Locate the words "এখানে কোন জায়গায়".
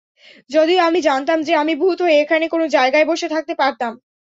2.23-3.05